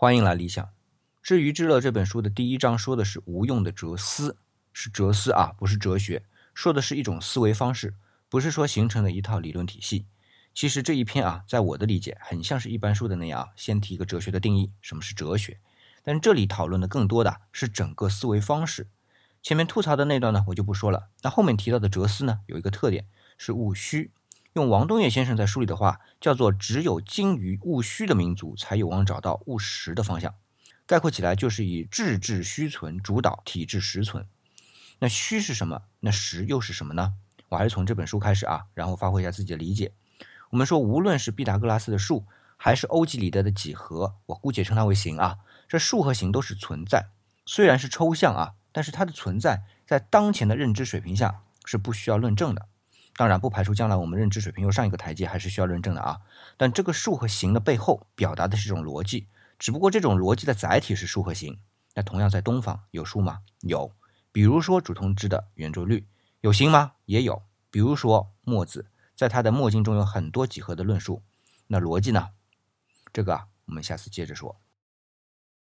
[0.00, 0.70] 欢迎来理想。
[1.24, 4.36] 至于《知乐》这本书的第一章说的是无用的哲思，
[4.72, 6.22] 是哲思啊，不是哲学，
[6.54, 7.96] 说的是一种思维方式，
[8.28, 10.06] 不是说形成了一套理论体系。
[10.54, 15.58] 其实这一篇啊，在我的理解，很像是一般书的那样，先提一个哲学的定义，什么是哲学。
[16.04, 18.86] 但这里讨论的更多的是整个思维方式。
[19.42, 21.08] 前面吐槽的那段呢，我就不说了。
[21.22, 24.12] 那后面提到的哲思呢，有一个特点是务虚。
[24.54, 30.34] 用王东岳先生在书里的话叫做：“只有精于务虚的民族，才有望找到务实的方向。”
[30.86, 34.26] 概括起来就是以志治虚存主导体制实存。
[35.00, 35.82] 那虚是什么？
[36.00, 37.14] 那实又是什么呢？
[37.50, 39.92] 我还是从这本书开始啊，然后发挥一下自己的理解。
[40.50, 42.24] 我们说，无论是毕达哥拉斯的数，
[42.56, 45.36] 还是欧几里得的几何，我姑且称它为形啊。
[45.68, 47.10] 这数和形都是存在，
[47.44, 52.66] 虽然是抽象啊，但是它的存在在当前的认知水平下是不需要论证的。
[53.18, 56.20] 当然，不排除将来我们认知水平又上一个台阶，还是需要论证的啊。
[56.56, 59.26] 但这个数和形的背后表达的是一种逻辑，
[59.58, 61.58] 只不过这种逻辑的载体是数和形。
[61.94, 63.40] 那同样在东方有数吗？
[63.62, 63.90] 有，
[64.30, 66.06] 比如说主通知的圆周率，
[66.42, 66.92] 有形吗？
[67.06, 68.86] 也有，比如说墨子。
[69.16, 71.20] 在他的墨经中有很多几何的论述，
[71.66, 72.28] 那逻辑呢？
[73.12, 74.54] 这个啊，我们下次接着说。